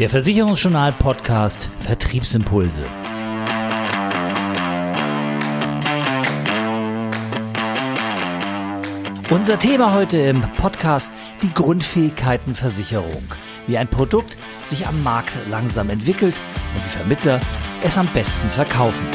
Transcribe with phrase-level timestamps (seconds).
[0.00, 2.82] Der Versicherungsjournal Podcast Vertriebsimpulse.
[9.28, 13.24] Unser Thema heute im Podcast die Grundfähigkeitenversicherung.
[13.66, 16.40] Wie ein Produkt sich am Markt langsam entwickelt
[16.74, 17.38] und wie Vermittler
[17.82, 19.06] es am besten verkaufen.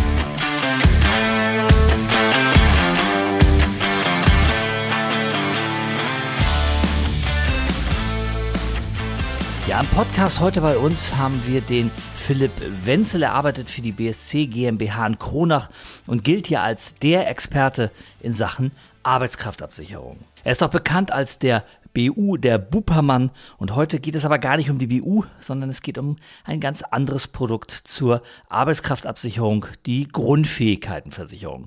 [9.75, 12.53] Ja, im Podcast heute bei uns haben wir den Philipp
[12.85, 13.23] Wenzel.
[13.23, 15.69] Er arbeitet für die BSC GmbH in Kronach
[16.07, 18.71] und gilt hier als der Experte in Sachen
[19.03, 20.19] Arbeitskraftabsicherung.
[20.45, 23.31] Er ist auch bekannt als der BU, der Bupermann.
[23.57, 26.15] Und heute geht es aber gar nicht um die BU, sondern es geht um
[26.45, 31.65] ein ganz anderes Produkt zur Arbeitskraftabsicherung, die Grundfähigkeitenversicherung.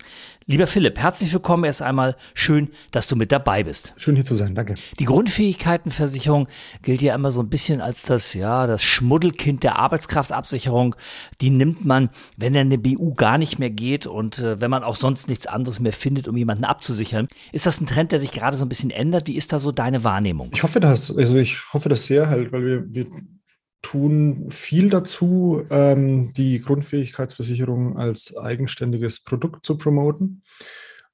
[0.50, 2.16] Lieber Philipp, herzlich willkommen erst einmal.
[2.32, 3.92] Schön, dass du mit dabei bist.
[3.98, 4.76] Schön hier zu sein, danke.
[4.98, 6.48] Die Grundfähigkeitenversicherung
[6.80, 10.96] gilt ja immer so ein bisschen als das, ja, das Schmuddelkind der Arbeitskraftabsicherung.
[11.42, 12.08] Die nimmt man,
[12.38, 15.80] wenn eine BU gar nicht mehr geht und äh, wenn man auch sonst nichts anderes
[15.80, 17.28] mehr findet, um jemanden abzusichern.
[17.52, 19.26] Ist das ein Trend, der sich gerade so ein bisschen ändert?
[19.26, 20.48] Wie ist da so deine Wahrnehmung?
[20.54, 21.14] Ich hoffe das.
[21.14, 23.06] Also ich hoffe das sehr halt, weil wir, wir
[23.82, 30.42] tun viel dazu, ähm, die Grundfähigkeitsversicherung als eigenständiges Produkt zu promoten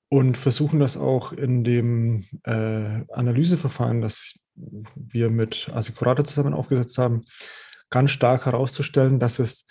[0.09, 4.35] und versuchen das auch in dem äh, Analyseverfahren, das
[4.95, 7.25] wir mit Assicurata zusammen aufgesetzt haben,
[7.91, 9.67] ganz stark herauszustellen, dass es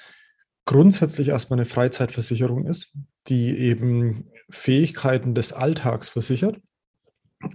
[0.65, 2.93] grundsätzlich erstmal eine Freizeitversicherung ist,
[3.27, 6.57] die eben Fähigkeiten des Alltags versichert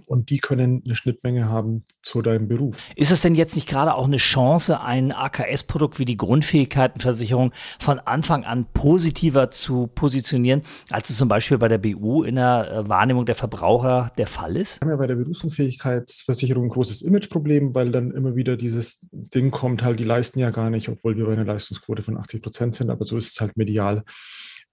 [0.05, 2.89] und die können eine Schnittmenge haben zu deinem Beruf.
[2.95, 7.99] Ist es denn jetzt nicht gerade auch eine Chance, ein AKS-Produkt wie die Grundfähigkeitenversicherung von
[7.99, 12.89] Anfang an positiver zu positionieren, als es zum Beispiel bei der BU in der äh,
[12.89, 14.81] Wahrnehmung der Verbraucher der Fall ist?
[14.81, 19.51] Wir haben ja bei der Berufsunfähigkeitsversicherung ein großes Imageproblem, weil dann immer wieder dieses Ding
[19.51, 22.75] kommt, halt, die leisten ja gar nicht, obwohl wir bei einer Leistungsquote von 80 Prozent
[22.75, 24.03] sind, aber so ist es halt medial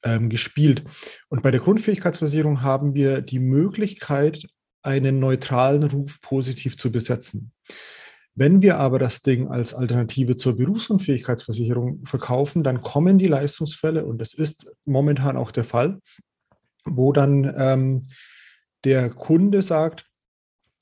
[0.03, 0.85] ähm, gespielt.
[1.29, 4.47] Und bei der Grundfähigkeitsversicherung haben wir die Möglichkeit,
[4.87, 7.53] einen neutralen Ruf positiv zu besetzen.
[8.35, 14.19] Wenn wir aber das Ding als Alternative zur Berufsunfähigkeitsversicherung verkaufen, dann kommen die Leistungsfälle, und
[14.19, 16.01] das ist momentan auch der Fall,
[16.85, 18.01] wo dann ähm,
[18.85, 20.07] der Kunde sagt,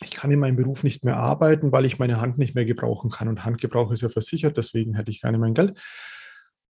[0.03, 3.11] ich kann in meinem Beruf nicht mehr arbeiten, weil ich meine Hand nicht mehr gebrauchen
[3.11, 3.29] kann.
[3.29, 5.81] Und Handgebrauch ist ja versichert, deswegen hätte ich gerne mein Geld.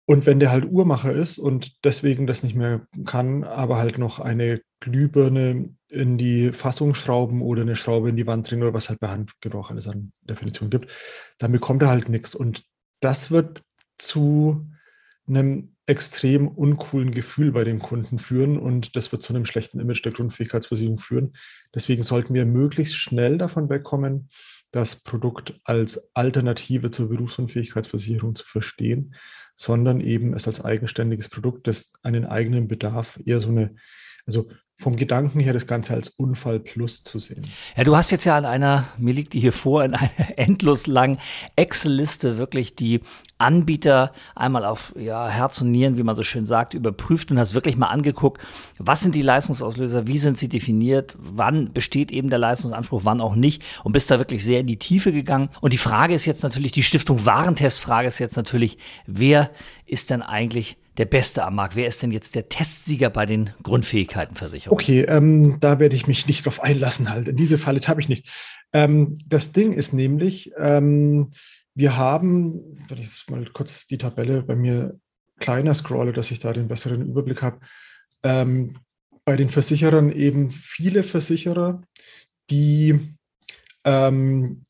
[0.06, 4.20] Und wenn der halt Uhrmacher ist und deswegen das nicht mehr kann, aber halt noch
[4.20, 8.90] eine Glühbirne in die Fassung schrauben oder eine Schraube in die Wand drin oder was
[8.90, 10.92] halt bei Handgebrauch alles an Definition gibt,
[11.38, 12.34] dann bekommt er halt nichts.
[12.34, 12.64] Und
[13.02, 13.62] das wird
[13.98, 14.68] zu
[15.28, 20.06] einem extrem uncoolen Gefühl bei den Kunden führen und das wird zu einem schlechten Image
[20.06, 21.34] der Grundfähigkeitsversicherung führen.
[21.76, 24.30] Deswegen sollten wir möglichst schnell davon wegkommen,
[24.72, 29.16] das Produkt als Alternative zur Berufsunfähigkeitsversicherung zu verstehen,
[29.56, 33.76] sondern eben es als eigenständiges Produkt, das einen eigenen Bedarf, eher so eine,
[34.26, 34.50] also
[34.82, 37.48] vom Gedanken her das Ganze als Unfall plus zu sehen.
[37.78, 40.88] Ja, du hast jetzt ja an einer, mir liegt die hier vor, in einer endlos
[40.88, 41.20] langen
[41.56, 43.02] Excel-Liste wirklich die
[43.38, 47.54] Anbieter einmal auf ja, Herz und Nieren, wie man so schön sagt, überprüft und hast
[47.54, 48.42] wirklich mal angeguckt,
[48.80, 53.36] was sind die Leistungsauslöser, wie sind sie definiert, wann besteht eben der Leistungsanspruch, wann auch
[53.36, 55.50] nicht und bist da wirklich sehr in die Tiefe gegangen.
[55.62, 59.52] Und die Frage ist jetzt natürlich, die Stiftung Warentest-Frage ist jetzt natürlich, wer
[59.86, 61.76] ist denn eigentlich der Beste am Markt?
[61.76, 64.82] Wer ist denn jetzt der Testsieger bei den Grundfähigkeitenversicherungen?
[64.82, 67.28] Okay, ähm, da werde ich mich nicht drauf einlassen halt.
[67.28, 68.30] In diese Falle habe ich nicht.
[68.74, 71.32] Ähm, das Ding ist nämlich, ähm,
[71.74, 75.00] wir haben, wenn ich jetzt mal kurz die Tabelle bei mir
[75.40, 77.60] kleiner scrolle, dass ich da den besseren Überblick habe,
[78.24, 78.78] ähm,
[79.26, 81.82] bei den Versicherern eben viele Versicherer,
[82.50, 83.00] die
[83.84, 84.66] ähm,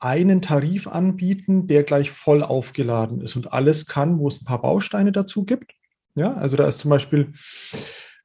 [0.00, 4.60] einen Tarif anbieten, der gleich voll aufgeladen ist und alles kann, wo es ein paar
[4.62, 5.72] Bausteine dazu gibt.
[6.14, 7.32] Ja, also da ist zum Beispiel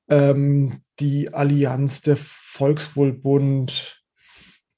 [0.10, 4.02] ähm, die Allianz, der Volkswohlbund,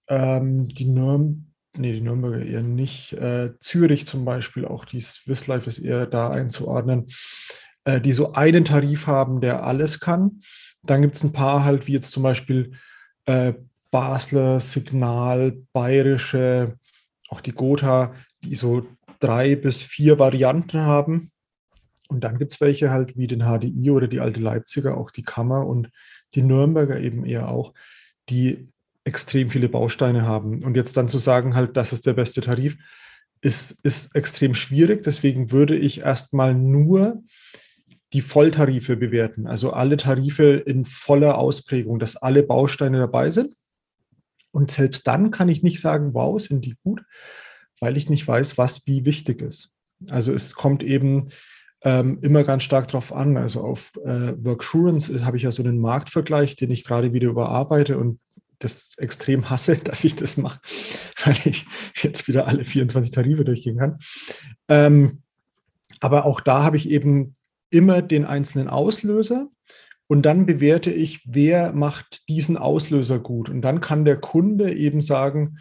[0.10, 1.48] ähm, die Nürn
[1.78, 6.06] nee, die Nürnberger eher nicht, äh, Zürich zum Beispiel, auch die Swiss Life ist eher
[6.06, 7.08] da einzuordnen,
[7.86, 10.42] äh, die so einen Tarif haben, der alles kann.
[10.84, 12.74] Dann gibt es ein paar halt, wie jetzt zum Beispiel
[13.26, 13.54] äh,
[13.92, 16.78] Basler, Signal, Bayerische,
[17.30, 18.14] auch die Gotha,
[18.44, 18.88] die so
[19.20, 21.32] drei bis vier Varianten haben.
[22.10, 25.24] Und dann gibt es welche halt wie den HDI oder die alte Leipziger, auch die
[25.24, 25.90] Kammer und
[26.36, 27.74] die Nürnberger eben eher auch,
[28.30, 28.70] die
[29.04, 30.64] extrem viele Bausteine haben.
[30.64, 32.78] Und jetzt dann zu sagen, halt, das ist der beste Tarif,
[33.42, 35.04] ist, ist extrem schwierig.
[35.04, 37.24] Deswegen würde ich erstmal nur
[38.14, 43.56] die Volltarife bewerten, also alle Tarife in voller Ausprägung, dass alle Bausteine dabei sind.
[44.58, 47.04] Und selbst dann kann ich nicht sagen, wow, sind die gut,
[47.80, 49.70] weil ich nicht weiß, was wie wichtig ist.
[50.10, 51.30] Also es kommt eben
[51.84, 53.38] ähm, immer ganz stark darauf an.
[53.38, 58.00] Also auf äh, Worksurance habe ich ja so einen Marktvergleich, den ich gerade wieder überarbeite
[58.00, 58.20] und
[58.58, 60.60] das extrem hasse, dass ich das mache,
[61.24, 61.68] weil ich
[62.02, 64.00] jetzt wieder alle 24 Tarife durchgehen kann.
[64.70, 65.22] Ähm,
[66.00, 67.34] aber auch da habe ich eben
[67.70, 69.50] immer den einzelnen Auslöser
[70.08, 73.50] und dann bewerte ich, wer macht diesen Auslöser gut.
[73.50, 75.58] Und dann kann der Kunde eben sagen,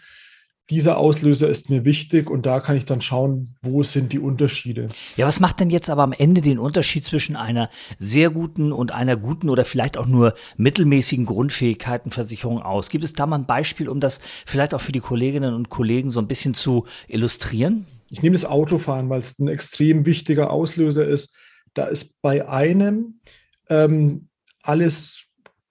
[0.70, 4.88] dieser Auslöser ist mir wichtig und da kann ich dann schauen, wo sind die Unterschiede.
[5.16, 8.90] Ja, was macht denn jetzt aber am Ende den Unterschied zwischen einer sehr guten und
[8.90, 12.90] einer guten oder vielleicht auch nur mittelmäßigen Grundfähigkeitenversicherung aus?
[12.90, 16.10] Gibt es da mal ein Beispiel, um das vielleicht auch für die Kolleginnen und Kollegen
[16.10, 17.86] so ein bisschen zu illustrieren?
[18.08, 21.36] Ich nehme das Autofahren, weil es ein extrem wichtiger Auslöser ist.
[21.74, 23.20] Da ist bei einem
[23.68, 24.28] ähm,
[24.68, 25.26] alles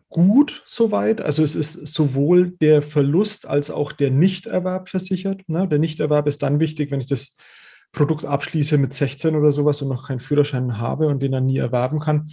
[0.10, 1.22] gut soweit.
[1.22, 5.42] Also es ist sowohl der Verlust als auch der Nichterwerb versichert.
[5.48, 5.68] Ne?
[5.68, 7.36] Der Nichterwerb ist dann wichtig, wenn ich das
[7.92, 11.58] Produkt abschließe mit 16 oder sowas und noch keinen Führerschein habe und den dann nie
[11.58, 12.30] erwerben kann.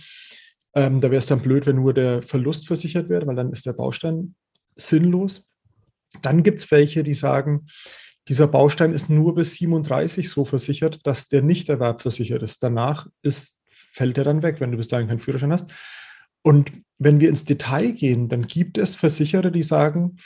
[0.74, 3.66] Ähm, da wäre es dann blöd, wenn nur der Verlust versichert wird, weil dann ist
[3.66, 4.34] der Baustein
[4.76, 5.44] sinnlos.
[6.20, 7.66] Dann gibt es welche, die sagen,
[8.28, 12.62] dieser Baustein ist nur bis 37 so versichert, dass der Nichterwerb versichert ist.
[12.62, 15.72] Danach ist, fällt er dann weg, wenn du bis dahin keinen Führerschein hast.
[16.42, 20.18] Und wenn wir ins Detail gehen, dann gibt es Versicherer, die sagen,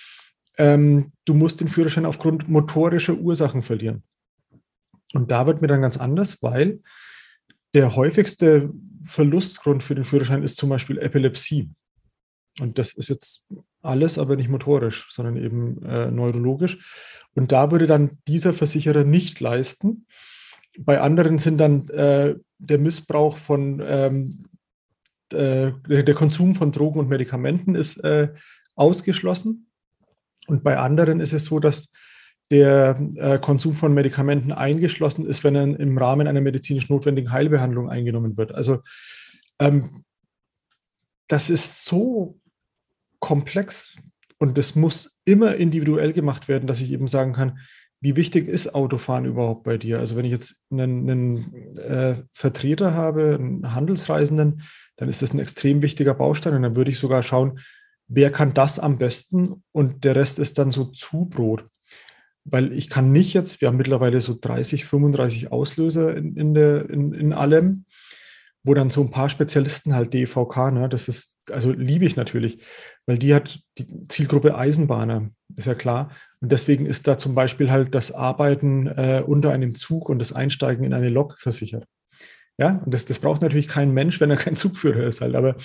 [0.59, 4.03] ähm, du musst den Führerschein aufgrund motorischer Ursachen verlieren.
[5.13, 6.81] Und da wird mir dann ganz anders, weil
[7.75, 8.71] der häufigste
[9.05, 11.71] Verlustgrund für den Führerschein ist zum Beispiel Epilepsie.
[12.61, 13.47] Und das ist jetzt
[13.83, 17.25] alles, aber nicht motorisch, sondern eben äh, neurologisch.
[17.35, 20.07] Und da würde dann dieser Versicherer nicht leisten.
[20.79, 24.31] Bei anderen sind dann äh, der Missbrauch von ähm,
[25.33, 28.33] äh, der Konsum von Drogen und Medikamenten ist äh,
[28.75, 29.69] ausgeschlossen.
[30.47, 31.91] Und bei anderen ist es so, dass
[32.51, 37.91] der äh, Konsum von Medikamenten eingeschlossen ist, wenn er im Rahmen einer medizinisch notwendigen Heilbehandlung
[37.91, 38.55] eingenommen wird.
[38.55, 38.83] Also
[39.59, 40.05] ähm,
[41.27, 42.39] das ist so
[43.19, 43.97] komplex
[44.39, 47.59] und das muss immer individuell gemacht werden, dass ich eben sagen kann,
[48.01, 49.99] wie wichtig ist Autofahren überhaupt bei dir?
[49.99, 54.63] Also wenn ich jetzt einen, einen äh, Vertreter habe, einen Handelsreisenden,
[54.97, 56.55] dann ist das ein extrem wichtiger Baustein.
[56.55, 57.61] Und dann würde ich sogar schauen,
[58.09, 61.65] wer kann das am besten und der Rest ist dann so Zubrot.
[62.45, 66.89] Weil ich kann nicht jetzt, wir haben mittlerweile so 30, 35 Auslöser in, in, der,
[66.89, 67.87] in, in allem,
[68.63, 72.59] wo dann so ein paar Spezialisten halt DVK, ne, das ist, also liebe ich natürlich,
[73.07, 76.11] weil die hat die Zielgruppe Eisenbahner, ist ja klar.
[76.41, 80.33] Und deswegen ist da zum Beispiel halt das Arbeiten äh, unter einem Zug und das
[80.33, 81.87] Einsteigen in eine Lok versichert.
[82.59, 85.35] Ja, und das, das braucht natürlich kein Mensch, wenn er kein Zugführer ist halt.
[85.35, 85.57] Aber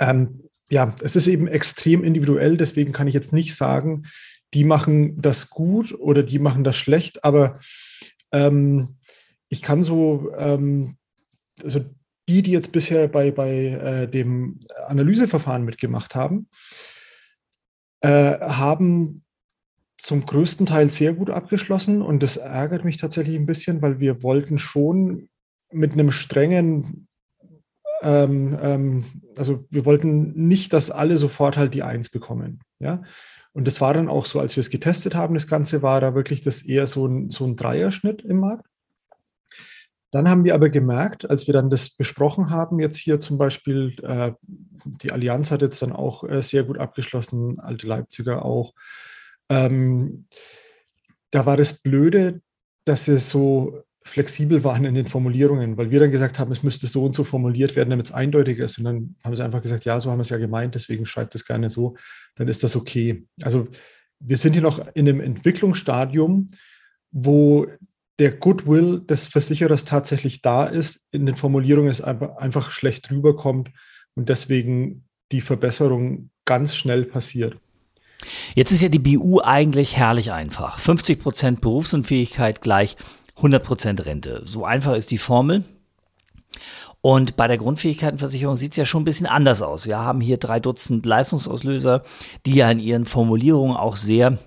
[0.00, 4.04] ähm, ja, es ist eben extrem individuell, deswegen kann ich jetzt nicht sagen,
[4.54, 7.60] die machen das gut oder die machen das schlecht, aber
[8.32, 8.96] ähm,
[9.48, 10.96] ich kann so, ähm,
[11.62, 11.84] also
[12.28, 16.48] die, die jetzt bisher bei, bei äh, dem Analyseverfahren mitgemacht haben,
[18.00, 19.24] äh, haben
[19.98, 24.22] zum größten Teil sehr gut abgeschlossen und das ärgert mich tatsächlich ein bisschen, weil wir
[24.22, 25.28] wollten schon
[25.72, 27.08] mit einem strengen,
[28.02, 29.04] ähm, ähm,
[29.36, 32.60] also wir wollten nicht, dass alle sofort halt die Eins bekommen.
[32.80, 33.02] Ja.
[33.52, 36.14] Und das war dann auch so, als wir es getestet haben, das Ganze war da
[36.14, 38.66] wirklich das eher so ein, so ein Dreierschnitt im Markt.
[40.10, 43.94] Dann haben wir aber gemerkt, als wir dann das besprochen haben, jetzt hier zum Beispiel,
[44.02, 44.32] äh,
[45.02, 48.74] die Allianz hat jetzt dann auch äh, sehr gut abgeschlossen, alte Leipziger auch.
[49.48, 50.26] Ähm,
[51.30, 52.42] da war das Blöde,
[52.84, 56.86] dass es so flexibel waren in den Formulierungen, weil wir dann gesagt haben, es müsste
[56.86, 58.78] so und so formuliert werden, damit es eindeutig ist.
[58.78, 61.34] Und dann haben sie einfach gesagt, ja, so haben wir es ja gemeint, deswegen schreibt
[61.34, 61.96] es gerne so,
[62.34, 63.24] dann ist das okay.
[63.42, 63.68] Also
[64.18, 66.48] wir sind hier noch in einem Entwicklungsstadium,
[67.10, 67.66] wo
[68.18, 73.70] der Goodwill des Versicherers tatsächlich da ist, in den Formulierungen es einfach schlecht rüberkommt
[74.14, 77.56] und deswegen die Verbesserung ganz schnell passiert.
[78.54, 80.78] Jetzt ist ja die BU eigentlich herrlich einfach.
[80.78, 82.96] 50 Prozent Berufsunfähigkeit gleich
[83.42, 84.42] 100% Rente.
[84.46, 85.64] So einfach ist die Formel.
[87.00, 89.86] Und bei der Grundfähigkeitenversicherung sieht es ja schon ein bisschen anders aus.
[89.86, 92.02] Wir haben hier drei Dutzend Leistungsauslöser,
[92.46, 94.38] die ja in ihren Formulierungen auch sehr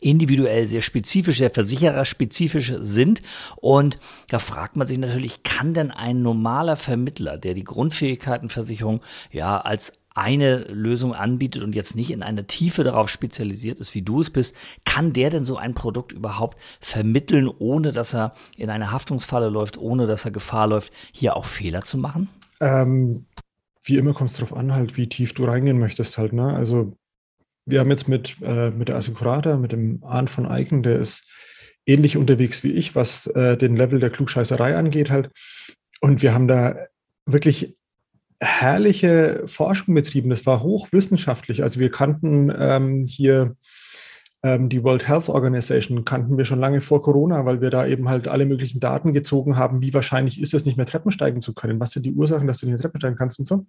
[0.00, 3.20] individuell, sehr spezifisch, sehr versichererspezifisch sind.
[3.56, 9.60] Und da fragt man sich natürlich, kann denn ein normaler Vermittler, der die Grundfähigkeitenversicherung ja
[9.60, 14.20] als eine Lösung anbietet und jetzt nicht in einer Tiefe darauf spezialisiert ist, wie du
[14.20, 18.90] es bist, kann der denn so ein Produkt überhaupt vermitteln, ohne dass er in eine
[18.90, 22.28] Haftungsfalle läuft, ohne dass er Gefahr läuft, hier auch Fehler zu machen?
[22.60, 23.26] Ähm,
[23.84, 26.32] wie immer kommt es darauf an, halt, wie tief du reingehen möchtest halt.
[26.32, 26.52] Ne?
[26.52, 26.92] Also
[27.64, 31.26] wir haben jetzt mit, äh, mit der Assicurata, mit dem Arndt von Eichen, der ist
[31.86, 35.30] ähnlich unterwegs wie ich, was äh, den Level der Klugscheißerei angeht halt.
[36.00, 36.76] Und wir haben da
[37.24, 37.77] wirklich
[38.40, 40.30] herrliche Forschung betrieben.
[40.30, 41.62] Das war hochwissenschaftlich.
[41.62, 43.56] Also wir kannten ähm, hier
[44.42, 48.08] ähm, die World Health Organization, kannten wir schon lange vor Corona, weil wir da eben
[48.08, 51.54] halt alle möglichen Daten gezogen haben, wie wahrscheinlich ist es, nicht mehr Treppen steigen zu
[51.54, 51.80] können.
[51.80, 53.66] Was sind die Ursachen, dass du nicht mehr Treppen steigen kannst und so.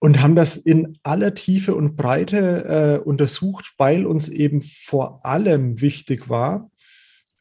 [0.00, 5.80] Und haben das in aller Tiefe und Breite äh, untersucht, weil uns eben vor allem
[5.80, 6.70] wichtig war,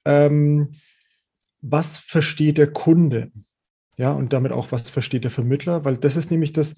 [0.06, 0.74] ähm,
[1.62, 3.32] was versteht der Kunde?
[3.98, 5.84] Ja, und damit auch, was versteht der Vermittler?
[5.84, 6.76] Weil das ist nämlich das,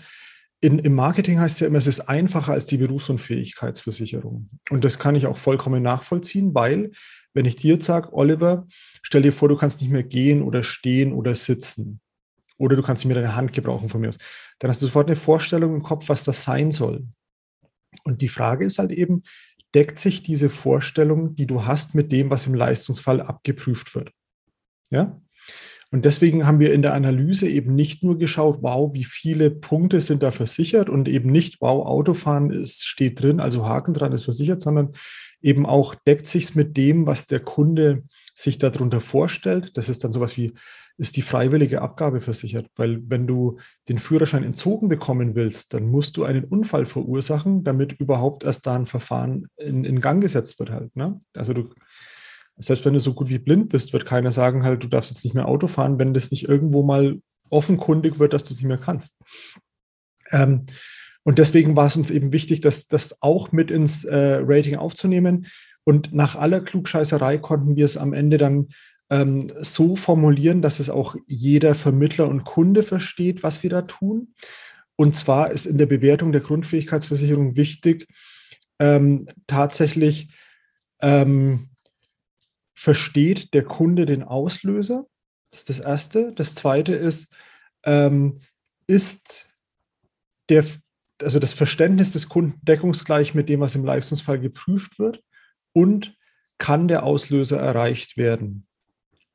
[0.61, 4.49] in, im Marketing heißt es ja immer, es ist einfacher als die Berufsunfähigkeitsversicherung.
[4.69, 6.91] Und das kann ich auch vollkommen nachvollziehen, weil,
[7.33, 8.65] wenn ich dir jetzt sage, Oliver,
[9.01, 12.01] stell dir vor, du kannst nicht mehr gehen oder stehen oder sitzen.
[12.57, 14.17] Oder du kannst nicht mehr deine Hand gebrauchen von mir aus.
[14.59, 17.07] Dann hast du sofort eine Vorstellung im Kopf, was das sein soll.
[18.03, 19.23] Und die Frage ist halt eben,
[19.73, 24.11] deckt sich diese Vorstellung, die du hast, mit dem, was im Leistungsfall abgeprüft wird?
[24.89, 25.21] Ja?
[25.91, 30.01] Und deswegen haben wir in der Analyse eben nicht nur geschaut, wow, wie viele Punkte
[30.01, 34.25] sind da versichert und eben nicht, wow, Autofahren ist, steht drin, also Haken dran ist
[34.25, 34.91] versichert, sondern
[35.41, 38.03] eben auch deckt sich mit dem, was der Kunde
[38.35, 39.77] sich darunter vorstellt.
[39.77, 40.53] Das ist dann sowas wie,
[40.97, 42.67] ist die freiwillige Abgabe versichert?
[42.75, 47.93] Weil wenn du den Führerschein entzogen bekommen willst, dann musst du einen Unfall verursachen, damit
[47.93, 50.95] überhaupt erst da ein Verfahren in, in Gang gesetzt wird halt.
[50.97, 51.19] Ne?
[51.35, 51.69] Also du
[52.59, 55.23] selbst wenn du so gut wie blind bist, wird keiner sagen, halt, du darfst jetzt
[55.23, 58.67] nicht mehr Auto fahren, wenn das nicht irgendwo mal offenkundig wird, dass du es nicht
[58.67, 59.17] mehr kannst.
[60.31, 60.65] Ähm,
[61.23, 65.47] und deswegen war es uns eben wichtig, dass das auch mit ins äh, Rating aufzunehmen.
[65.83, 68.69] Und nach aller Klugscheißerei konnten wir es am Ende dann
[69.09, 74.29] ähm, so formulieren, dass es auch jeder Vermittler und Kunde versteht, was wir da tun.
[74.95, 78.07] Und zwar ist in der Bewertung der Grundfähigkeitsversicherung wichtig,
[78.79, 80.29] ähm, tatsächlich
[81.01, 81.68] ähm,
[82.79, 85.05] versteht der Kunde den Auslöser?
[85.51, 86.31] Das ist das Erste.
[86.33, 87.27] Das Zweite ist,
[87.83, 88.39] ähm,
[88.87, 89.49] ist
[90.47, 90.63] der,
[91.21, 95.21] also das Verständnis des Kunden deckungsgleich mit dem, was im Leistungsfall geprüft wird?
[95.73, 96.15] Und
[96.57, 98.65] kann der Auslöser erreicht werden?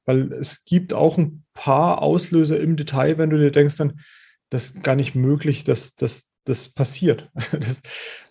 [0.06, 4.00] Weil es gibt auch ein paar Auslöser im Detail, wenn du dir denkst, dann,
[4.48, 7.30] das ist gar nicht möglich, dass, dass das passiert.
[7.52, 7.82] Das,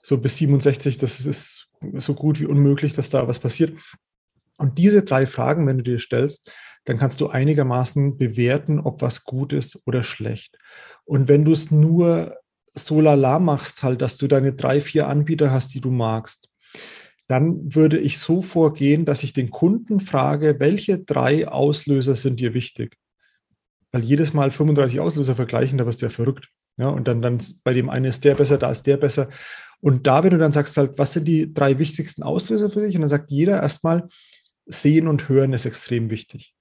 [0.02, 3.78] so bis 67, das ist so gut wie unmöglich, dass da was passiert.
[4.58, 6.52] Und diese drei Fragen, wenn du dir stellst,
[6.86, 10.58] dann kannst du einigermaßen bewerten, ob was gut ist oder schlecht.
[11.06, 12.38] Und wenn du es nur
[12.74, 16.50] so lala machst, halt, dass du deine drei, vier Anbieter hast, die du magst,
[17.28, 22.54] dann würde ich so vorgehen, dass ich den Kunden frage, welche drei Auslöser sind dir
[22.54, 22.98] wichtig?
[23.92, 26.50] Weil jedes Mal 35 Auslöser vergleichen, da wirst du ja verrückt.
[26.78, 29.30] Ja, und dann, dann bei dem einen ist der besser, da ist der besser.
[29.80, 32.96] Und da, wenn du dann sagst, halt, was sind die drei wichtigsten Auslöser für dich?
[32.96, 34.08] Und dann sagt jeder erstmal,
[34.66, 36.56] Sehen und Hören ist extrem wichtig.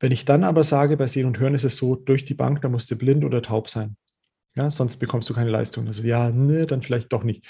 [0.00, 2.62] Wenn ich dann aber sage, bei Sehen und Hören ist es so, durch die Bank,
[2.62, 3.96] da musst du blind oder taub sein.
[4.54, 5.86] Ja, sonst bekommst du keine Leistung.
[5.86, 7.46] Also ja, ne, dann vielleicht doch nicht.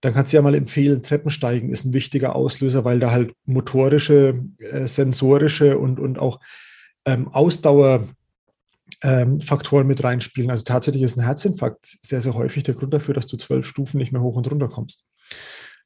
[0.00, 4.44] Dann kannst du ja mal empfehlen, Treppensteigen ist ein wichtiger Auslöser, weil da halt motorische,
[4.58, 6.40] äh, sensorische und, und auch
[7.04, 8.08] ähm, Ausdauer
[9.02, 9.40] ähm,
[9.84, 10.50] mit reinspielen.
[10.50, 13.98] Also tatsächlich ist ein Herzinfarkt sehr, sehr häufig der Grund dafür, dass du zwölf Stufen
[13.98, 15.08] nicht mehr hoch und runter kommst.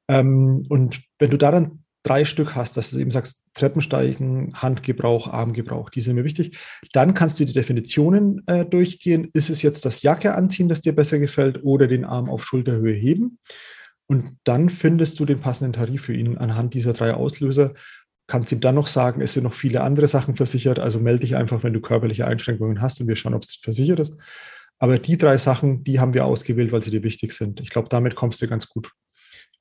[0.08, 5.28] Ähm, und wenn du da dann drei Stück hast, dass du eben sagst, Treppensteigen, Handgebrauch,
[5.28, 6.58] Armgebrauch, die sind mir wichtig.
[6.92, 9.28] Dann kannst du die Definitionen äh, durchgehen.
[9.32, 12.94] Ist es jetzt das Jacke anziehen, das dir besser gefällt oder den Arm auf Schulterhöhe
[12.94, 13.38] heben?
[14.06, 17.74] Und dann findest du den passenden Tarif für ihn anhand dieser drei Auslöser.
[18.26, 20.78] Kannst ihm dann noch sagen, es sind noch viele andere Sachen versichert.
[20.78, 24.00] Also melde dich einfach, wenn du körperliche Einschränkungen hast und wir schauen, ob es versichert
[24.00, 24.16] ist.
[24.78, 27.60] Aber die drei Sachen, die haben wir ausgewählt, weil sie dir wichtig sind.
[27.60, 28.90] Ich glaube, damit kommst du ganz gut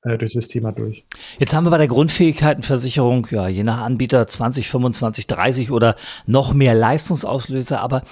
[0.02, 1.04] durch das Thema durch.
[1.38, 5.94] Jetzt haben wir bei der Grundfähigkeitenversicherung, ja, je nach Anbieter 20, 25, 30 oder
[6.26, 8.02] noch mehr Leistungsauslöser, aber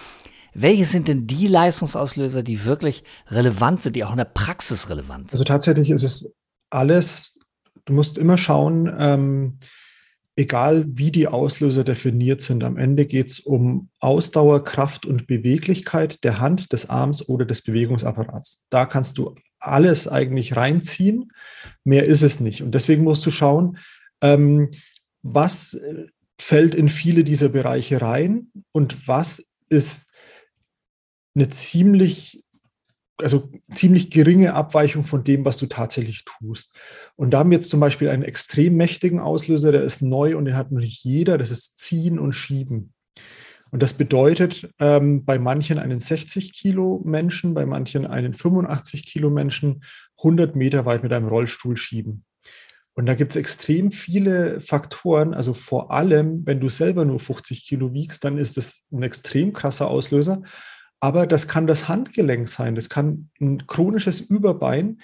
[0.54, 5.30] welche sind denn die Leistungsauslöser, die wirklich relevant sind, die auch in der Praxis relevant
[5.30, 5.32] sind?
[5.32, 6.32] Also tatsächlich ist es
[6.70, 7.38] alles,
[7.85, 9.59] du musst immer schauen, ähm,
[10.37, 16.23] egal wie die Auslöser definiert sind, am Ende geht es um Ausdauer, Kraft und Beweglichkeit
[16.25, 18.64] der Hand, des Arms oder des Bewegungsapparats.
[18.70, 21.33] Da kannst du alles eigentlich reinziehen.
[21.85, 22.62] Mehr ist es nicht.
[22.62, 23.79] Und deswegen musst du schauen,
[24.23, 24.71] ähm,
[25.23, 25.79] was
[26.40, 30.11] fällt in viele dieser Bereiche rein und was ist
[31.35, 32.43] eine ziemlich,
[33.19, 36.75] also ziemlich geringe Abweichung von dem, was du tatsächlich tust.
[37.17, 40.47] Und da haben wir jetzt zum Beispiel einen extrem mächtigen Auslöser, der ist neu und
[40.47, 42.95] den hat noch nicht jeder, das ist Ziehen und Schieben.
[43.71, 49.31] Und das bedeutet ähm, bei manchen einen 60 Kilo Menschen, bei manchen einen 85 Kilo
[49.31, 49.83] Menschen
[50.19, 52.25] 100 Meter weit mit einem Rollstuhl schieben.
[52.95, 55.33] Und da gibt es extrem viele Faktoren.
[55.33, 59.53] Also vor allem, wenn du selber nur 50 Kilo wiegst, dann ist das ein extrem
[59.53, 60.43] krasser Auslöser.
[60.99, 62.75] Aber das kann das Handgelenk sein.
[62.75, 65.00] Das kann ein chronisches Überbein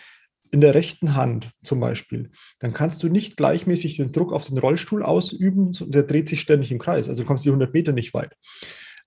[0.50, 2.30] in der rechten Hand zum Beispiel.
[2.58, 5.72] Dann kannst du nicht gleichmäßig den Druck auf den Rollstuhl ausüben.
[5.80, 7.08] Der dreht sich ständig im Kreis.
[7.08, 8.34] Also du kommst die 100 Meter nicht weit.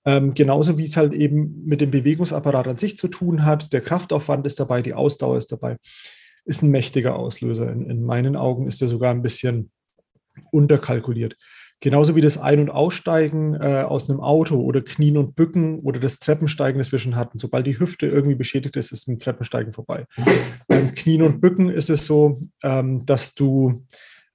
[0.05, 3.74] Ähm, genauso wie es halt eben mit dem Bewegungsapparat an sich zu tun hat.
[3.74, 5.77] Der Kraftaufwand ist dabei, die Ausdauer ist dabei.
[6.46, 7.72] Ist ein mächtiger Auslöser.
[7.72, 9.72] In, in meinen Augen ist er sogar ein bisschen
[10.51, 11.36] unterkalkuliert.
[11.81, 16.00] Genauso wie das Ein- und Aussteigen äh, aus einem Auto oder Knien und Bücken oder
[16.00, 17.39] das Treppensteigen, das wir schon hatten.
[17.39, 20.05] Sobald die Hüfte irgendwie beschädigt ist, ist mit Treppensteigen vorbei.
[20.67, 23.86] Beim Knien und Bücken ist es so, ähm, dass du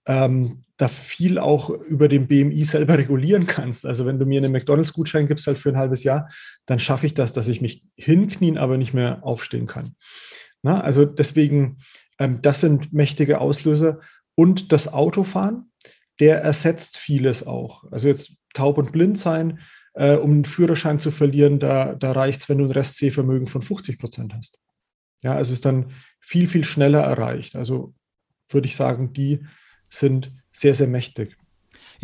[0.07, 3.87] ähm, da viel auch über den BMI selber regulieren kannst.
[3.87, 6.29] Also wenn du mir einen McDonalds-Gutschein gibst halt für ein halbes Jahr,
[6.67, 9.97] dann schaffe ich das, dass ich mich hinknien, aber nicht mehr aufstehen kann.
[10.63, 11.79] Na, also deswegen,
[12.19, 14.01] ähm, das sind mächtige Auslöser.
[14.35, 15.71] Und das Autofahren,
[16.21, 17.85] der ersetzt vieles auch.
[17.91, 19.61] Also jetzt taub und blind sein,
[19.95, 23.63] äh, um einen Führerschein zu verlieren, da, da reicht es, wenn du ein Restsehvermögen von
[23.63, 24.59] 50 Prozent hast.
[25.23, 27.57] Ja, also ist dann viel, viel schneller erreicht.
[27.57, 27.95] Also
[28.49, 29.45] würde ich sagen, die
[29.89, 31.37] sind sehr, sehr mächtig.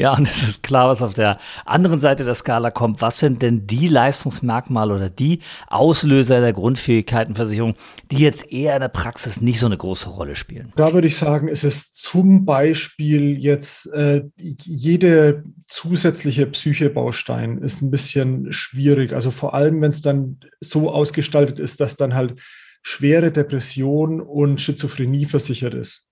[0.00, 3.02] Ja, und es ist klar, was auf der anderen Seite der Skala kommt.
[3.02, 7.75] Was sind denn die Leistungsmerkmale oder die Auslöser der Grundfähigkeitenversicherung,
[8.11, 10.73] die jetzt eher in der Praxis nicht so eine große Rolle spielen?
[10.75, 17.90] Da würde ich sagen, ist es zum Beispiel jetzt äh, jede zusätzliche Psychebaustein ist ein
[17.90, 19.12] bisschen schwierig.
[19.12, 22.40] Also vor allem, wenn es dann so ausgestaltet ist, dass dann halt
[22.83, 26.10] schwere Depression und Schizophrenie versichert ist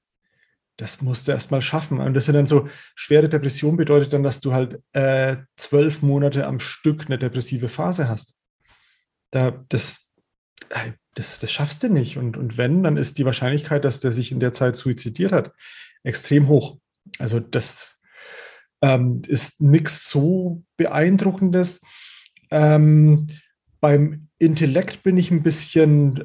[0.79, 1.99] das musst du erst mal schaffen.
[1.99, 6.47] Und das sind dann so, schwere Depression bedeutet dann, dass du halt äh, zwölf Monate
[6.47, 8.35] am Stück eine depressive Phase hast.
[9.33, 10.13] Da, das,
[10.71, 12.17] äh, das, das schaffst du nicht.
[12.17, 15.53] Und, und wenn, dann ist die Wahrscheinlichkeit, dass der sich in der Zeit suizidiert hat,
[16.05, 16.79] extrem hoch.
[17.19, 18.01] Also das
[18.81, 21.81] ähm, ist nichts so beeindruckendes.
[22.53, 23.27] Ähm,
[23.81, 26.23] beim Intellekt bin ich ein bisschen,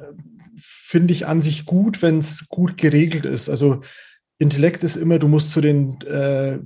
[0.55, 3.49] finde ich an sich gut, wenn es gut geregelt ist.
[3.49, 3.81] Also
[4.43, 6.59] Intellekt ist immer, du musst zu den, äh,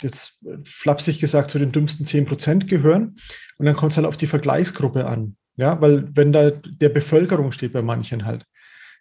[0.00, 3.16] jetzt flapsig gesagt, zu den dümmsten 10 Prozent gehören.
[3.58, 5.36] Und dann kommt es halt auf die Vergleichsgruppe an.
[5.56, 8.44] Ja, weil wenn da der Bevölkerung steht bei manchen halt.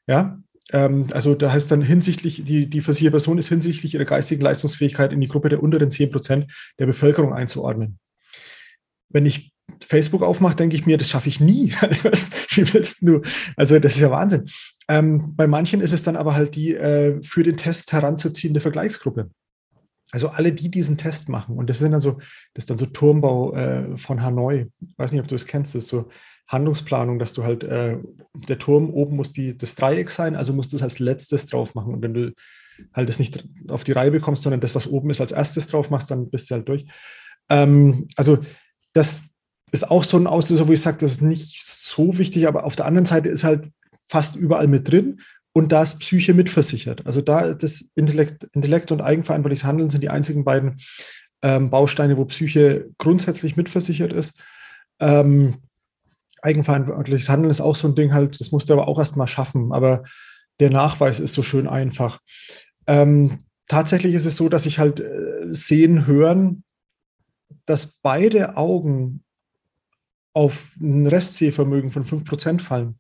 [0.08, 0.40] Ja,
[0.72, 5.12] ähm, also da heißt dann hinsichtlich, die, die versicherte Person ist hinsichtlich ihrer geistigen Leistungsfähigkeit
[5.12, 8.00] in die Gruppe der unteren 10 Prozent der Bevölkerung einzuordnen.
[9.10, 9.52] Wenn ich
[9.86, 11.72] Facebook aufmache, denke ich mir, das schaffe ich nie.
[12.50, 13.22] Wie willst du?
[13.56, 14.46] Also das ist ja Wahnsinn.
[14.88, 19.30] Ähm, bei manchen ist es dann aber halt die äh, für den Test heranzuziehende Vergleichsgruppe.
[20.12, 21.58] Also alle, die diesen Test machen.
[21.58, 22.20] Und das sind dann so,
[22.54, 24.68] das ist dann so Turmbau äh, von Hanoi.
[24.80, 26.10] Ich weiß nicht, ob du es kennst, das ist so
[26.48, 27.98] Handlungsplanung, dass du halt, äh,
[28.48, 31.74] der Turm oben muss die, das Dreieck sein, also musst du es als letztes drauf
[31.74, 31.96] machen.
[31.96, 32.34] Und wenn du
[32.94, 35.90] halt das nicht auf die Reihe bekommst, sondern das, was oben ist, als erstes drauf
[35.90, 36.86] machst, dann bist du halt durch.
[37.50, 38.40] Ähm, also
[38.94, 39.24] das
[39.72, 42.76] ist auch so ein Auslöser, wo ich sage, das ist nicht so wichtig, aber auf
[42.76, 43.72] der anderen Seite ist halt
[44.14, 45.22] fast überall mit drin
[45.54, 47.04] und da ist Psyche mitversichert.
[47.08, 50.80] Also da ist das Intellekt, Intellekt und eigenverantwortliches Handeln sind die einzigen beiden
[51.42, 54.36] ähm, Bausteine, wo Psyche grundsätzlich mitversichert ist.
[55.00, 55.64] Ähm,
[56.44, 59.26] eigenverantwortliches Handeln ist auch so ein Ding halt, das musst du aber auch erst mal
[59.26, 60.04] schaffen, aber
[60.60, 62.20] der Nachweis ist so schön einfach.
[62.86, 66.64] Ähm, tatsächlich ist es so, dass ich halt äh, sehen, hören,
[67.66, 69.24] dass beide Augen
[70.36, 73.00] auf ein Restsehvermögen von 5% fallen.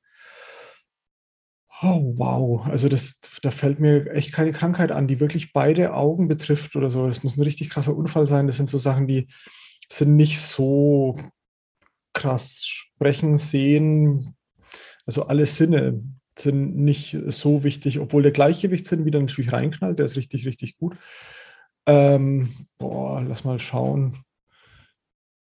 [1.82, 2.66] Oh, wow.
[2.66, 6.90] Also das, da fällt mir echt keine Krankheit an, die wirklich beide Augen betrifft oder
[6.90, 7.08] so.
[7.08, 8.48] Es muss ein richtig krasser Unfall sein.
[8.48, 9.28] Das sind so Sachen, die
[9.90, 11.18] sind nicht so
[12.14, 14.36] krass sprechen, sehen.
[15.06, 16.02] Also alle Sinne
[16.38, 20.00] sind nicht so wichtig, obwohl der Gleichgewichtssinn wieder natürlich reinknallt.
[20.00, 20.96] Der ist richtig, richtig gut.
[21.86, 24.24] Ähm, boah, lass mal schauen.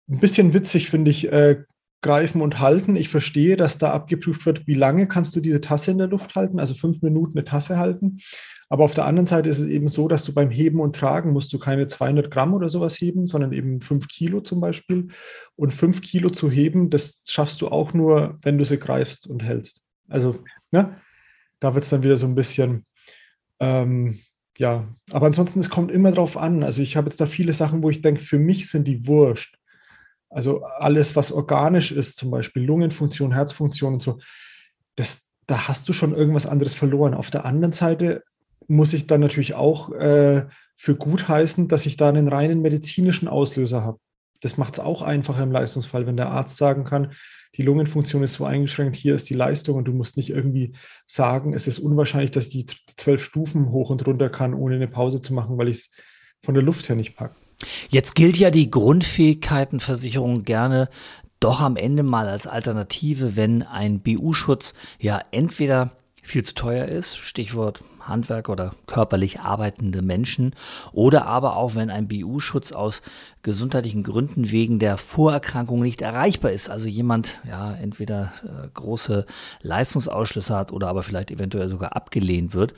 [0.08, 1.62] Ein bisschen witzig finde ich äh,
[2.02, 2.96] greifen und halten.
[2.96, 6.34] Ich verstehe, dass da abgeprüft wird, wie lange kannst du diese Tasse in der Luft
[6.34, 8.18] halten, also fünf Minuten eine Tasse halten.
[8.68, 11.32] Aber auf der anderen Seite ist es eben so, dass du beim Heben und Tragen
[11.32, 15.08] musst du keine 200 Gramm oder sowas heben, sondern eben fünf Kilo zum Beispiel.
[15.56, 19.42] Und fünf Kilo zu heben, das schaffst du auch nur, wenn du sie greifst und
[19.42, 19.82] hältst.
[20.08, 20.38] Also,
[20.70, 20.94] ne?
[21.58, 22.86] da wird es dann wieder so ein bisschen,
[23.60, 24.20] ähm,
[24.58, 26.62] ja, aber ansonsten, es kommt immer drauf an.
[26.62, 29.56] Also ich habe jetzt da viele Sachen, wo ich denke, für mich sind die wurscht.
[30.30, 34.18] Also alles, was organisch ist, zum Beispiel Lungenfunktion, Herzfunktion und so,
[34.94, 37.14] das, da hast du schon irgendwas anderes verloren.
[37.14, 38.22] Auf der anderen Seite
[38.68, 43.28] muss ich dann natürlich auch äh, für gut heißen, dass ich da einen reinen medizinischen
[43.28, 43.98] Auslöser habe.
[44.42, 47.12] das macht es auch einfacher im Leistungsfall, wenn der Arzt sagen kann,
[47.56, 50.72] die Lungenfunktion ist so eingeschränkt, hier ist die Leistung und du musst nicht irgendwie
[51.06, 52.64] sagen, es ist unwahrscheinlich, dass die
[52.96, 55.90] zwölf Stufen hoch und runter kann, ohne eine Pause zu machen, weil ich es
[56.42, 57.34] von der Luft her nicht packe.
[57.88, 60.88] Jetzt gilt ja die Grundfähigkeitenversicherung gerne
[61.40, 65.92] doch am Ende mal als Alternative, wenn ein BU-Schutz ja entweder
[66.22, 70.54] viel zu teuer ist, Stichwort Handwerk oder körperlich arbeitende Menschen,
[70.92, 73.02] oder aber auch wenn ein BU-Schutz aus
[73.42, 79.24] gesundheitlichen Gründen wegen der Vorerkrankung nicht erreichbar ist, also jemand ja entweder äh, große
[79.62, 82.74] Leistungsausschlüsse hat oder aber vielleicht eventuell sogar abgelehnt wird.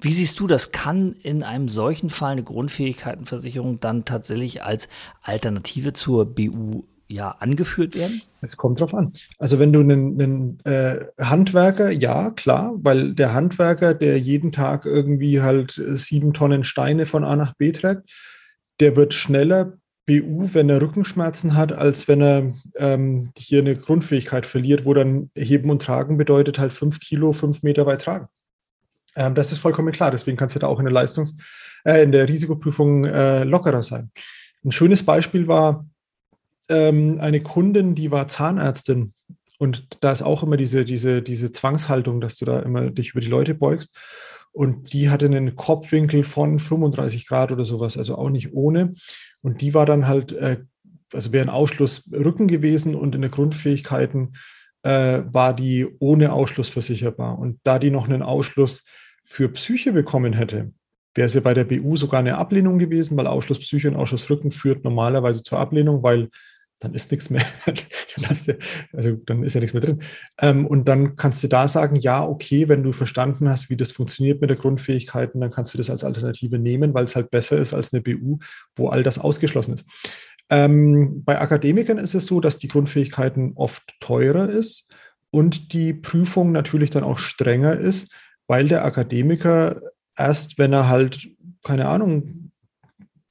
[0.00, 0.72] Wie siehst du das?
[0.72, 4.88] Kann in einem solchen Fall eine Grundfähigkeitenversicherung dann tatsächlich als
[5.22, 8.22] Alternative zur BU ja angeführt werden?
[8.40, 9.12] Es kommt drauf an.
[9.38, 14.86] Also wenn du einen, einen äh, Handwerker, ja, klar, weil der Handwerker, der jeden Tag
[14.86, 18.10] irgendwie halt sieben Tonnen Steine von A nach B trägt,
[18.80, 24.46] der wird schneller BU, wenn er Rückenschmerzen hat, als wenn er ähm, hier eine Grundfähigkeit
[24.46, 28.28] verliert, wo dann Heben und Tragen bedeutet halt fünf Kilo, fünf Meter weit tragen.
[29.16, 30.12] Ähm, das ist vollkommen klar.
[30.12, 31.34] Deswegen kannst du da auch in der Leistungs-,
[31.84, 34.10] äh, in der Risikoprüfung äh, lockerer sein.
[34.64, 35.86] Ein schönes Beispiel war,
[36.68, 39.12] ähm, eine Kundin, die war Zahnärztin.
[39.58, 43.20] Und da ist auch immer diese, diese, diese Zwangshaltung, dass du da immer dich über
[43.20, 43.96] die Leute beugst.
[44.52, 48.94] Und die hatte einen Kopfwinkel von 35 Grad oder sowas, also auch nicht ohne.
[49.42, 50.58] Und die war dann halt, äh,
[51.12, 54.34] also wäre ein Ausschluss Rücken gewesen und in der Grundfähigkeiten
[54.82, 57.38] äh, war die ohne Ausschluss versicherbar.
[57.38, 58.84] Und da die noch einen Ausschluss
[59.24, 60.72] für Psyche bekommen hätte,
[61.14, 64.50] wäre sie bei der BU sogar eine Ablehnung gewesen, weil Ausschluss Psyche und Ausschluss Rücken
[64.50, 66.28] führt normalerweise zur Ablehnung, weil
[66.80, 67.44] dann ist nichts mehr,
[68.92, 70.02] also dann ist ja nichts mehr drin.
[70.40, 73.92] Ähm, und dann kannst du da sagen, ja, okay, wenn du verstanden hast, wie das
[73.92, 77.56] funktioniert mit der Grundfähigkeiten, dann kannst du das als Alternative nehmen, weil es halt besser
[77.56, 78.38] ist als eine BU,
[78.76, 79.86] wo all das ausgeschlossen ist.
[80.50, 84.92] Ähm, bei Akademikern ist es so, dass die Grundfähigkeiten oft teurer ist
[85.30, 88.12] und die Prüfung natürlich dann auch strenger ist,
[88.46, 89.80] weil der Akademiker
[90.16, 91.28] erst, wenn er halt,
[91.64, 92.50] keine Ahnung,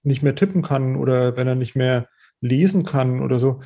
[0.04, 2.08] nicht mehr tippen kann oder wenn er nicht mehr
[2.42, 3.62] lesen kann oder so,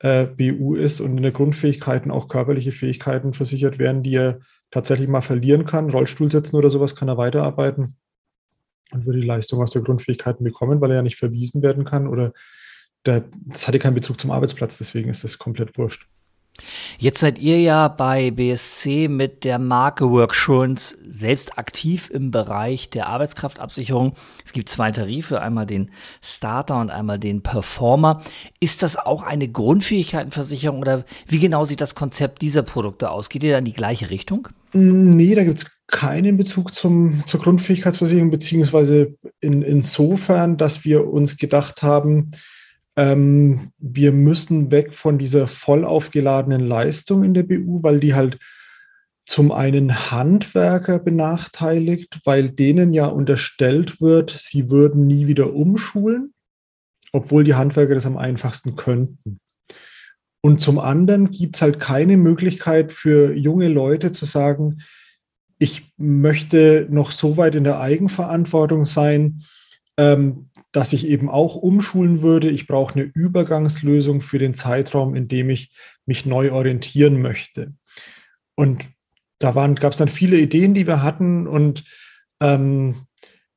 [0.00, 5.08] äh, BU ist und in der Grundfähigkeiten auch körperliche Fähigkeiten versichert werden, die er tatsächlich
[5.08, 5.90] mal verlieren kann.
[5.90, 7.96] Rollstuhl setzen oder sowas kann er weiterarbeiten
[8.92, 12.06] und würde die Leistung aus der Grundfähigkeiten bekommen, weil er ja nicht verwiesen werden kann
[12.06, 12.32] oder
[13.06, 16.08] der, das hatte keinen Bezug zum Arbeitsplatz, deswegen ist das komplett wurscht.
[16.98, 23.08] Jetzt seid ihr ja bei BSC mit der Marke Worksurance selbst aktiv im Bereich der
[23.08, 24.14] Arbeitskraftabsicherung.
[24.44, 25.90] Es gibt zwei Tarife, einmal den
[26.22, 28.22] Starter und einmal den Performer.
[28.60, 33.28] Ist das auch eine Grundfähigkeitenversicherung oder wie genau sieht das Konzept dieser Produkte aus?
[33.28, 34.48] Geht ihr da in die gleiche Richtung?
[34.72, 41.36] Nee, da gibt es keinen Bezug zum, zur Grundfähigkeitsversicherung, beziehungsweise in, insofern, dass wir uns
[41.36, 42.30] gedacht haben,
[42.96, 48.38] ähm, wir müssen weg von dieser voll aufgeladenen Leistung in der BU, weil die halt
[49.26, 56.34] zum einen Handwerker benachteiligt, weil denen ja unterstellt wird, sie würden nie wieder umschulen,
[57.12, 59.38] obwohl die Handwerker das am einfachsten könnten.
[60.42, 64.82] Und zum anderen gibt es halt keine Möglichkeit für junge Leute zu sagen,
[65.58, 69.44] ich möchte noch so weit in der Eigenverantwortung sein,
[69.96, 72.50] ähm, dass ich eben auch umschulen würde.
[72.50, 75.70] Ich brauche eine Übergangslösung für den Zeitraum, in dem ich
[76.04, 77.72] mich neu orientieren möchte.
[78.56, 78.84] Und
[79.38, 81.46] da gab es dann viele Ideen, die wir hatten.
[81.46, 81.84] Und
[82.40, 83.06] ähm,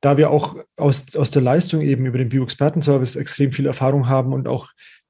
[0.00, 4.32] da wir auch aus, aus der Leistung eben über den Bioexperten-Service extrem viel Erfahrung haben
[4.32, 4.68] und auch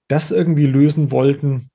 [0.09, 1.69] das irgendwie lösen wollten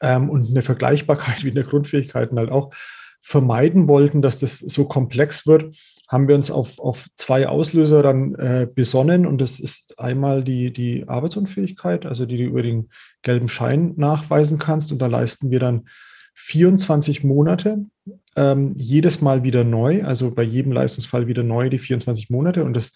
[0.00, 2.72] ähm, und eine Vergleichbarkeit wie in der Grundfähigkeiten halt auch
[3.20, 5.76] vermeiden wollten, dass das so komplex wird,
[6.10, 9.26] haben wir uns auf, auf zwei Auslöser dann äh, besonnen.
[9.26, 12.88] Und das ist einmal die, die Arbeitsunfähigkeit, also die du über den
[13.22, 14.90] gelben Schein nachweisen kannst.
[14.90, 15.86] Und da leisten wir dann
[16.34, 17.86] 24 Monate,
[18.34, 22.64] ähm, jedes Mal wieder neu, also bei jedem Leistungsfall wieder neu die 24 Monate.
[22.64, 22.92] Und das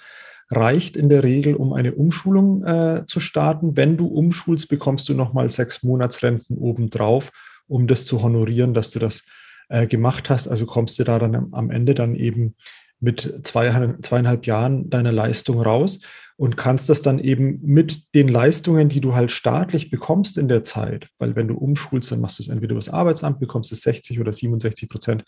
[0.51, 3.77] reicht in der Regel, um eine Umschulung äh, zu starten.
[3.77, 7.31] Wenn du umschulst, bekommst du nochmal sechs Monatsrenten obendrauf,
[7.69, 9.23] um das zu honorieren, dass du das
[9.69, 10.49] äh, gemacht hast.
[10.49, 12.57] Also kommst du da dann am Ende dann eben
[13.05, 16.01] mit zwei, zweieinhalb Jahren deiner Leistung raus
[16.37, 20.65] und kannst das dann eben mit den Leistungen, die du halt staatlich bekommst in der
[20.65, 23.77] Zeit, weil wenn du umschulst, dann machst du es entweder über das Arbeitsamt, bekommst du
[23.77, 25.25] 60 oder 67 Prozent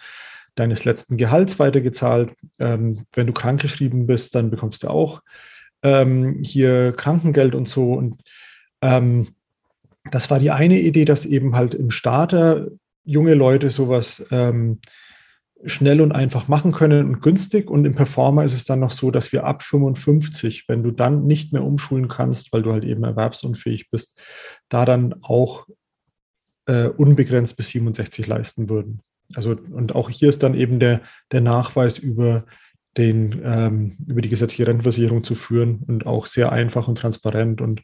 [0.57, 2.33] deines letzten Gehalts weitergezahlt.
[2.59, 5.21] Ähm, wenn du krankgeschrieben bist, dann bekommst du auch
[5.83, 7.93] ähm, hier Krankengeld und so.
[7.93, 8.21] Und
[8.81, 9.29] ähm,
[10.11, 12.69] das war die eine Idee, dass eben halt im Starter
[13.05, 14.81] junge Leute sowas ähm,
[15.65, 17.71] schnell und einfach machen können und günstig.
[17.71, 21.27] Und im Performer ist es dann noch so, dass wir ab 55, wenn du dann
[21.27, 24.21] nicht mehr umschulen kannst, weil du halt eben erwerbsunfähig bist,
[24.69, 25.67] da dann auch
[26.67, 29.01] äh, unbegrenzt bis 67 leisten würden.
[29.35, 32.45] Also, und auch hier ist dann eben der, der Nachweis über
[32.97, 37.83] den, ähm, über die gesetzliche Rentenversicherung zu führen und auch sehr einfach und transparent und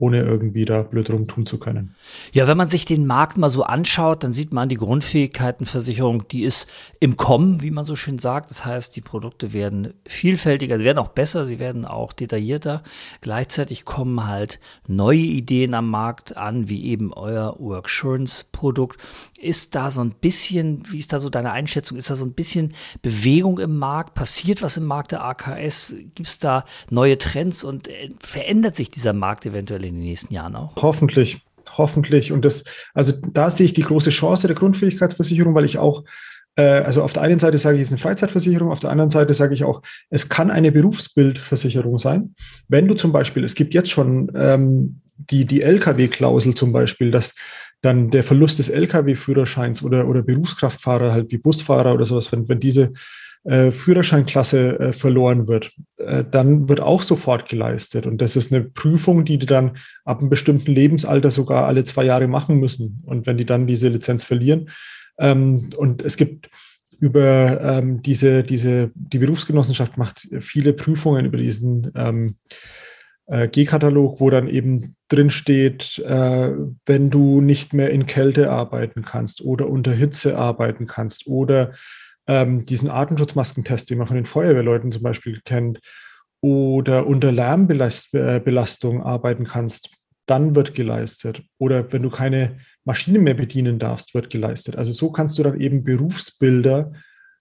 [0.00, 1.96] ohne irgendwie da blöd rumtun zu können.
[2.32, 6.44] Ja, wenn man sich den Markt mal so anschaut, dann sieht man die Grundfähigkeitenversicherung, die
[6.44, 6.68] ist
[7.00, 8.50] im Kommen, wie man so schön sagt.
[8.52, 12.84] Das heißt, die Produkte werden vielfältiger, sie werden auch besser, sie werden auch detaillierter.
[13.22, 19.00] Gleichzeitig kommen halt neue Ideen am Markt an, wie eben euer Worksurance-Produkt.
[19.40, 22.34] Ist da so ein bisschen, wie ist da so deine Einschätzung, ist da so ein
[22.34, 24.14] bisschen Bewegung im Markt?
[24.14, 25.92] Passiert was im Markt der AKS?
[26.14, 30.32] Gibt es da neue Trends und äh, verändert sich dieser Markt eventuell in den nächsten
[30.32, 30.76] Jahren auch?
[30.76, 31.42] Hoffentlich,
[31.76, 32.32] hoffentlich.
[32.32, 36.04] Und das, also da sehe ich die große Chance der Grundfähigkeitsversicherung, weil ich auch
[36.58, 39.10] äh, also auf der einen Seite sage ich, es ist eine Freizeitversicherung, auf der anderen
[39.10, 42.34] Seite sage ich auch, es kann eine Berufsbildversicherung sein.
[42.68, 47.34] Wenn du zum Beispiel, es gibt jetzt schon ähm, die, die Lkw-Klausel zum Beispiel, dass
[47.80, 52.60] dann der Verlust des Lkw-Führerscheins oder, oder Berufskraftfahrer, halt wie Busfahrer oder sowas, wenn, wenn
[52.60, 52.92] diese
[53.44, 58.06] äh, Führerscheinklasse äh, verloren wird, äh, dann wird auch sofort geleistet.
[58.06, 62.04] Und das ist eine Prüfung, die die dann ab einem bestimmten Lebensalter sogar alle zwei
[62.04, 63.02] Jahre machen müssen.
[63.06, 64.68] Und wenn die dann diese Lizenz verlieren,
[65.18, 66.50] ähm, und es gibt
[67.00, 72.36] über ähm, diese, diese, die Berufsgenossenschaft macht viele Prüfungen über diesen ähm,
[73.28, 76.52] äh, G-Katalog, wo dann eben drin steht, äh,
[76.86, 81.72] wenn du nicht mehr in Kälte arbeiten kannst oder unter Hitze arbeiten kannst oder
[82.26, 85.80] ähm, diesen Atemschutzmaskentest, den man von den Feuerwehrleuten zum Beispiel kennt,
[86.40, 89.90] oder unter Lärmbelastung arbeiten kannst,
[90.26, 91.42] dann wird geleistet.
[91.58, 94.76] Oder wenn du keine Maschine mehr bedienen darfst, wird geleistet.
[94.76, 96.92] Also so kannst du dann eben Berufsbilder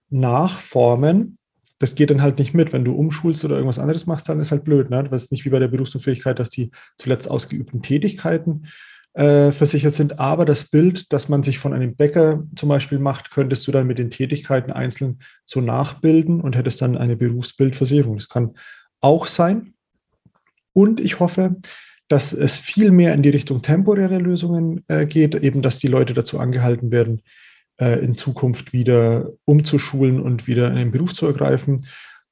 [0.10, 1.38] nachformen
[1.80, 2.74] das geht dann halt nicht mit.
[2.74, 4.90] Wenn du umschulst oder irgendwas anderes machst, dann ist halt blöd.
[4.90, 5.04] Ne?
[5.10, 8.68] Das ist nicht wie bei der Berufsunfähigkeit, dass die zuletzt ausgeübten Tätigkeiten
[9.14, 10.20] äh, versichert sind.
[10.20, 13.88] Aber das Bild, das man sich von einem Bäcker zum Beispiel macht, könntest du dann
[13.88, 18.18] mit den Tätigkeiten einzeln so nachbilden und hättest dann eine Berufsbildversicherung.
[18.18, 18.56] Das kann
[19.02, 19.74] auch sein.
[20.74, 21.58] Und ich hoffe,
[22.08, 26.14] dass es viel mehr in die Richtung temporäre Lösungen äh, geht, eben dass die Leute
[26.14, 27.22] dazu angehalten werden,
[27.80, 31.86] äh, in Zukunft wieder umzuschulen und wieder in den Beruf zu ergreifen.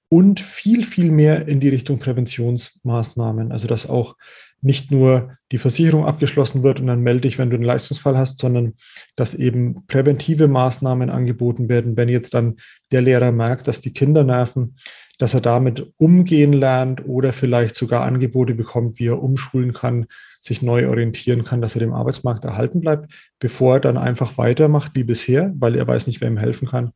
[0.08, 3.51] Und viel, viel mehr in die Richtung Präventionsmaßnahmen.
[3.51, 4.15] Also, dass auch
[4.62, 8.39] nicht nur die Versicherung abgeschlossen wird und dann melde dich, wenn du einen Leistungsfall hast,
[8.39, 8.73] sondern
[9.15, 12.55] dass eben präventive Maßnahmen angeboten werden, wenn jetzt dann
[12.91, 14.75] der Lehrer merkt, dass die Kinder nerven,
[15.19, 20.08] dass er damit umgehen lernt oder vielleicht sogar Angebote bekommt, wie er umschulen kann,
[20.45, 24.91] sich neu orientieren kann, dass er dem Arbeitsmarkt erhalten bleibt, bevor er dann einfach weitermacht
[24.93, 26.91] wie bisher, weil er weiß nicht, wer ihm helfen kann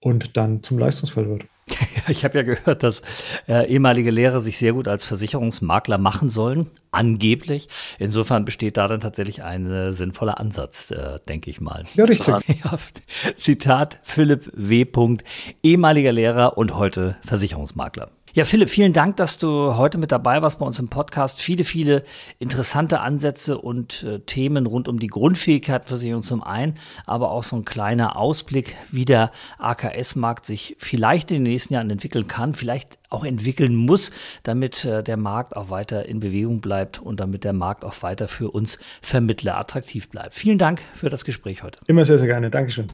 [0.00, 1.44] und dann zum Leistungsfall wird.
[2.08, 3.02] Ich habe ja gehört, dass
[3.48, 7.68] äh, ehemalige Lehrer sich sehr gut als Versicherungsmakler machen sollen, angeblich.
[7.98, 11.84] Insofern besteht da dann tatsächlich ein äh, sinnvoller Ansatz, äh, denke ich mal.
[11.92, 12.26] Ja, richtig.
[12.64, 12.78] Ja,
[13.36, 14.86] Zitat Philipp W.
[15.62, 18.10] ehemaliger Lehrer und heute Versicherungsmakler.
[18.34, 21.40] Ja, Philipp, vielen Dank, dass du heute mit dabei warst bei uns im Podcast.
[21.40, 22.04] Viele, viele
[22.38, 26.74] interessante Ansätze und äh, Themen rund um die Grundfähigkeitenversicherung zum einen,
[27.06, 31.88] aber auch so ein kleiner Ausblick, wie der AKS-Markt sich vielleicht in den nächsten Jahren
[31.88, 34.12] entwickeln kann, vielleicht auch entwickeln muss,
[34.42, 38.28] damit äh, der Markt auch weiter in Bewegung bleibt und damit der Markt auch weiter
[38.28, 40.34] für uns Vermittler attraktiv bleibt.
[40.34, 41.80] Vielen Dank für das Gespräch heute.
[41.86, 42.50] Immer sehr, sehr gerne.
[42.50, 42.88] Dankeschön.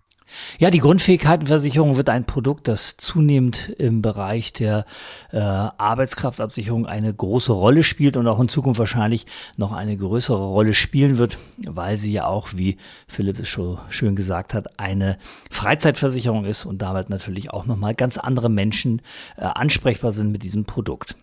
[0.58, 4.86] Ja, die Grundfähigkeitenversicherung wird ein Produkt, das zunehmend im Bereich der
[5.32, 10.74] äh, Arbeitskraftabsicherung eine große Rolle spielt und auch in Zukunft wahrscheinlich noch eine größere Rolle
[10.74, 15.18] spielen wird, weil sie ja auch, wie Philipp es schon schön gesagt hat, eine
[15.50, 19.02] Freizeitversicherung ist und damit natürlich auch nochmal ganz andere Menschen
[19.36, 21.16] äh, ansprechbar sind mit diesem Produkt.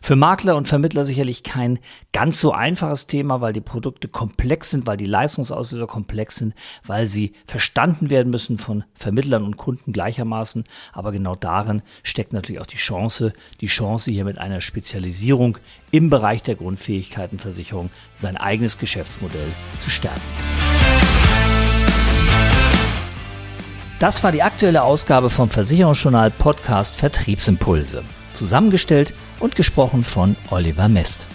[0.00, 1.78] Für Makler und Vermittler sicherlich kein
[2.12, 6.54] ganz so einfaches Thema, weil die Produkte komplex sind, weil die Leistungsauslöser komplex sind,
[6.84, 10.64] weil sie verstanden werden müssen von Vermittlern und Kunden gleichermaßen.
[10.92, 15.58] Aber genau darin steckt natürlich auch die Chance, die Chance hier mit einer Spezialisierung
[15.90, 20.20] im Bereich der Grundfähigkeitenversicherung sein eigenes Geschäftsmodell zu stärken.
[24.02, 28.02] Das war die aktuelle Ausgabe vom Versicherungsjournal Podcast Vertriebsimpulse.
[28.32, 31.26] Zusammengestellt und gesprochen von Oliver Mest.